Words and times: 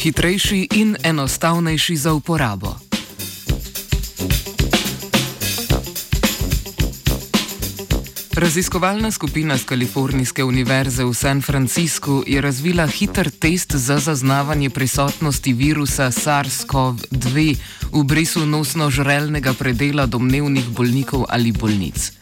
hitrejši 0.00 0.68
in 0.74 0.96
enostavnejši 1.02 1.96
za 1.96 2.12
uporabo. 2.12 2.74
Raziskovalna 8.34 9.10
skupina 9.10 9.58
z 9.58 9.64
Kalifornijske 9.64 10.44
univerze 10.44 11.04
v 11.04 11.14
San 11.14 11.42
Franciscu 11.42 12.24
je 12.26 12.40
razvila 12.40 12.86
hiter 12.86 13.30
test 13.30 13.74
za 13.74 13.98
zaznavanje 13.98 14.70
prisotnosti 14.70 15.52
virusa 15.52 16.10
SARS-CoV-2 16.10 17.56
v 17.92 18.04
brisu 18.04 18.46
nosno-žrelnega 18.46 19.52
predela 19.52 20.06
domnevnih 20.06 20.68
bolnikov 20.68 21.26
ali 21.28 21.52
bolnic. 21.52 22.19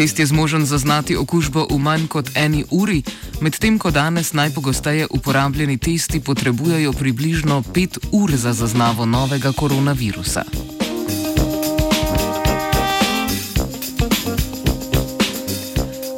Test 0.00 0.18
je 0.18 0.26
zmožen 0.26 0.64
zaznati 0.64 1.12
okužbo 1.16 1.66
v 1.70 1.76
manj 1.76 2.06
kot 2.08 2.30
eni 2.32 2.64
uri, 2.72 3.02
medtem 3.44 3.76
ko 3.78 3.90
danes 3.92 4.32
najpogosteje 4.32 5.06
uporabljeni 5.10 5.76
testi 5.76 6.20
potrebujejo 6.24 6.92
približno 6.92 7.60
5 7.62 7.98
ur 8.12 8.32
za 8.32 8.52
zaznavo 8.52 9.04
novega 9.06 9.52
koronavirusa. 9.52 10.44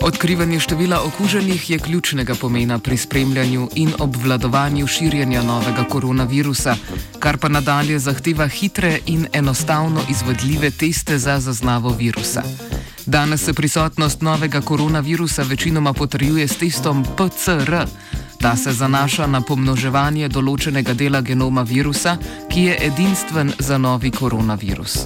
Odkrivanje 0.03 0.61
števila 0.61 1.03
okuženih 1.03 1.71
je 1.71 1.79
ključnega 1.79 2.35
pomena 2.35 2.79
pri 2.79 2.97
spremljanju 2.97 3.69
in 3.75 3.91
obvladovanju 3.99 4.87
širjenja 4.87 5.43
novega 5.43 5.85
koronavirusa, 5.85 6.77
kar 7.19 7.39
pa 7.39 7.49
nadalje 7.49 7.99
zahteva 7.99 8.47
hitre 8.49 9.01
in 9.07 9.27
enostavno 9.33 10.01
izvedljive 10.11 10.71
teste 10.71 11.19
za 11.19 11.41
zaznavo 11.41 11.91
virusa. 11.91 12.43
Danes 13.07 13.45
se 13.45 13.53
prisotnost 13.53 14.23
novega 14.23 14.61
koronavirusa 14.61 15.43
večinoma 15.43 15.93
potrjuje 15.93 16.49
s 16.49 16.57
testom 16.57 17.05
PCR. 17.17 17.75
Ta 18.39 18.57
se 18.57 18.73
zanaša 18.73 19.27
na 19.27 19.41
pomnoževanje 19.41 20.29
določenega 20.29 20.95
dela 20.95 21.21
genoma 21.21 21.63
virusa, 21.63 22.17
ki 22.51 22.63
je 22.63 22.79
edinstven 22.87 23.53
za 23.59 23.79
novi 23.79 24.11
koronavirus. 24.11 24.97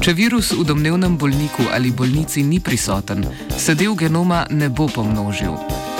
Če 0.00 0.12
virus 0.16 0.52
v 0.56 0.64
domnevnem 0.64 1.16
bolniku 1.18 1.68
ali 1.72 1.92
bolnici 1.92 2.42
ni 2.42 2.60
prisoten, 2.60 3.24
se 3.58 3.74
del 3.74 3.94
genoma 3.94 4.46
ne 4.50 4.68
bo 4.68 4.88
pomnožil. 4.88 5.56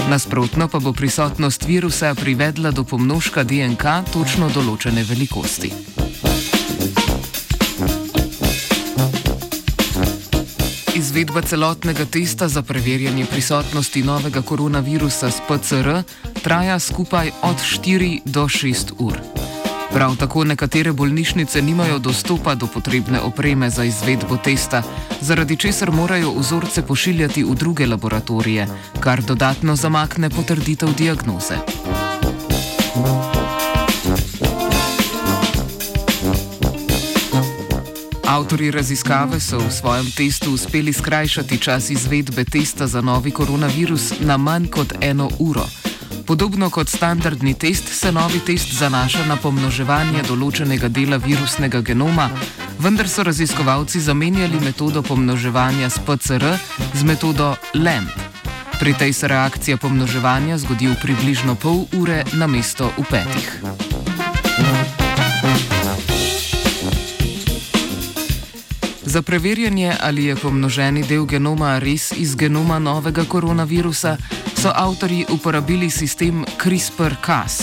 Nasprotno 0.09 0.69
pa 0.69 0.81
bo 0.81 0.93
prisotnost 0.93 1.65
virusa 1.69 2.15
privedla 2.15 2.71
do 2.71 2.85
pomnožka 2.85 3.45
DNK 3.45 4.13
točno 4.13 4.49
določene 4.49 5.05
velikosti. 5.05 6.00
Izvedba 11.11 11.43
celotnega 11.43 12.05
testa 12.05 12.49
za 12.49 12.63
preverjanje 12.63 13.27
prisotnosti 13.27 14.03
novega 14.03 14.43
koronavirusa 14.43 15.31
s 15.31 15.41
PCR 15.49 16.03
traja 16.43 16.79
skupaj 16.79 17.31
od 17.43 17.57
4 17.57 18.21
do 18.25 18.45
6 18.45 18.93
ur. 18.99 19.19
Prav 19.93 20.17
tako 20.17 20.45
nekatere 20.45 20.93
bolnišnice 20.93 21.63
nimajo 21.63 21.99
dostopa 21.99 22.55
do 22.55 22.67
potrebne 22.67 23.21
opreme 23.21 23.71
za 23.71 23.85
izvedbo 23.85 24.37
testa, 24.37 24.83
zaradi 25.21 25.57
česar 25.57 25.91
morajo 25.91 26.31
vzorce 26.31 26.87
pošiljati 26.87 27.45
v 27.45 27.55
druge 27.55 27.87
laboratorije, 27.87 28.69
kar 29.01 29.23
dodatno 29.23 29.77
zamakne 29.77 30.31
potrditev 30.31 30.95
diagnoze. 30.95 31.59
Avtori 38.31 38.71
raziskave 38.71 39.41
so 39.43 39.59
v 39.59 39.75
svojem 39.75 40.07
testu 40.15 40.55
uspeli 40.55 40.93
skrajšati 40.93 41.59
čas 41.59 41.91
izvedbe 41.91 42.45
testa 42.45 42.87
za 42.87 43.01
novi 43.03 43.31
koronavirus 43.31 44.23
na 44.23 44.37
manj 44.37 44.71
kot 44.71 44.93
eno 45.01 45.27
uro. 45.39 45.67
Podobno 46.27 46.71
kot 46.71 46.89
standardni 46.89 47.55
test, 47.55 47.91
se 47.91 48.13
novi 48.13 48.39
test 48.39 48.71
zanaša 48.79 49.27
na 49.27 49.35
pomnoževanje 49.35 50.23
določenega 50.31 50.89
dela 50.89 51.19
virusnega 51.19 51.83
genoma, 51.83 52.31
vendar 52.79 53.11
so 53.11 53.27
raziskovalci 53.27 53.99
zamenjali 53.99 54.63
metodo 54.63 55.03
pomnoževanja 55.03 55.91
s 55.91 55.99
PCR 55.99 56.55
z 56.95 57.03
metodo 57.03 57.57
LAMP. 57.75 58.15
Pri 58.79 58.95
tej 58.95 59.13
se 59.13 59.27
reakcija 59.29 59.77
pomnoževanja 59.77 60.63
zgodi 60.63 60.87
v 60.87 60.95
približno 61.03 61.59
pol 61.59 61.83
ure 61.99 62.23
na 62.39 62.47
mesto 62.47 62.95
v 62.95 63.11
petih. 63.11 64.00
Za 69.11 69.23
preverjanje, 69.23 69.93
ali 70.01 70.25
je 70.25 70.37
pomnoženi 70.37 71.03
del 71.03 71.25
genoma 71.27 71.79
res 71.83 72.13
iz 72.15 72.37
genoma 72.39 72.79
novega 72.79 73.25
koronavirusa, 73.27 74.13
so 74.55 74.71
avtori 74.71 75.25
uporabili 75.35 75.89
sistem 75.91 76.45
CRISPR-Cas. 76.63 77.57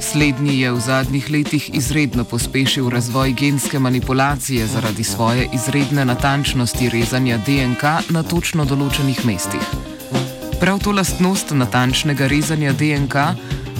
Slednji 0.00 0.60
je 0.60 0.72
v 0.72 0.80
zadnjih 0.80 1.30
letih 1.30 1.70
izredno 1.74 2.24
pospešil 2.24 2.88
razvoj 2.88 3.34
genske 3.36 3.78
manipulacije 3.78 4.66
zaradi 4.66 5.04
svoje 5.04 5.48
izredne 5.52 6.04
natančnosti 6.04 6.88
rezanja 6.88 7.36
DNK 7.36 7.84
na 8.08 8.22
točno 8.22 8.64
določenih 8.64 9.26
mestih. 9.28 9.68
Prav 10.60 10.80
to 10.80 10.92
lastnost 10.92 11.52
natančnega 11.52 12.26
rezanja 12.26 12.72
DNK 12.72 13.14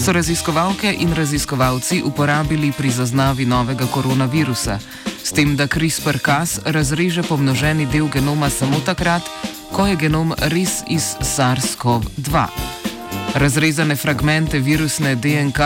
so 0.00 0.12
raziskovalke 0.12 0.92
in 0.98 1.14
raziskovalci 1.14 2.03
uporabili 2.03 2.72
pri 2.72 2.91
zaznavi 2.91 3.47
novega 3.47 3.86
koronavirusa, 3.86 4.78
s 5.25 5.32
tem, 5.32 5.56
da 5.56 5.66
CRISPR-Cas 5.66 6.60
razreže 6.64 7.22
pomnoženi 7.22 7.86
del 7.86 8.09
genoma 8.09 8.50
samo 8.50 8.81
takrat, 8.81 9.22
ko 9.72 9.86
je 9.86 9.97
genom 9.97 10.34
res 10.38 10.82
iz 10.88 11.16
SARS-CoV-2. 11.20 12.47
Razrezane 13.34 13.97
fragmente 13.97 14.59
virusne 14.59 15.14
DNK 15.14 15.59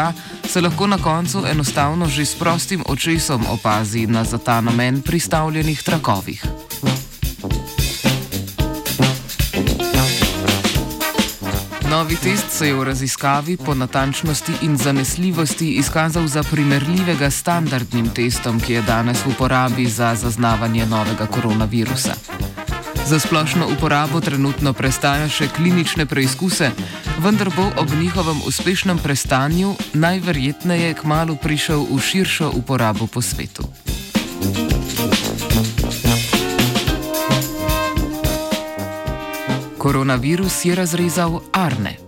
se 0.48 0.60
lahko 0.60 0.86
na 0.86 0.98
koncu 0.98 1.46
enostavno 1.46 2.08
že 2.08 2.24
s 2.24 2.34
prostim 2.34 2.82
očesom 2.86 3.46
opazi 3.50 4.06
na 4.06 4.24
za 4.24 4.38
ta 4.38 4.60
namen 4.60 5.02
pristavljenih 5.02 5.82
trakovih. 5.82 6.71
Novi 12.02 12.16
test 12.16 12.50
se 12.50 12.66
je 12.66 12.74
v 12.74 12.82
raziskavi 12.82 13.56
po 13.56 13.74
natančnosti 13.74 14.52
in 14.62 14.76
zanesljivosti 14.76 15.68
izkazal 15.78 16.26
za 16.26 16.42
primerljivega 16.42 17.30
standardnim 17.30 18.08
testom, 18.10 18.60
ki 18.60 18.72
je 18.72 18.82
danes 18.82 19.22
v 19.24 19.28
uporabi 19.28 19.86
za 19.86 20.14
zaznavanje 20.14 20.86
novega 20.86 21.26
koronavirusa. 21.26 22.14
Za 23.06 23.18
splošno 23.18 23.68
uporabo 23.76 24.20
trenutno 24.20 24.72
prestaja 24.72 25.28
še 25.28 25.46
klinične 25.54 26.06
preizkuse, 26.06 26.72
vendar 27.22 27.54
bo 27.56 27.70
ob 27.78 27.94
njihovem 27.94 28.42
uspešnem 28.46 28.98
prestanju 28.98 29.76
najverjetneje 29.94 30.94
kmalo 30.94 31.38
prišel 31.38 31.86
v 31.86 32.00
širšo 32.02 32.50
uporabo 32.58 33.06
po 33.06 33.22
svetu. 33.22 33.62
Koronavirus 39.82 40.64
je 40.64 40.74
razrezal 40.74 41.40
Arne. 41.52 42.01